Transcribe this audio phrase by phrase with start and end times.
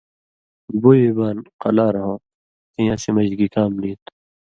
[0.81, 2.15] بُوئی بان قلار ہو
[2.73, 4.11] تیں اسی مژ گی کام نی تُھو